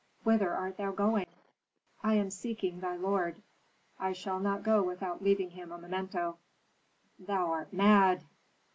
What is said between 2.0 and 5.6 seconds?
"I am seeking thy lord. I shall not go without leaving